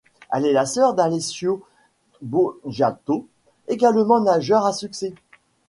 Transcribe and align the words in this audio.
Elle 0.33 0.47
est 0.47 0.51
la 0.51 0.65
sœur 0.65 0.95
d'Alessio 0.95 1.63
Boggiatto, 2.23 3.27
également 3.67 4.19
nageur 4.19 4.65
à 4.65 4.73
succès. 4.73 5.13